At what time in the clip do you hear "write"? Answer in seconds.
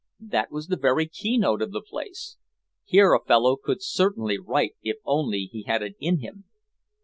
4.39-4.75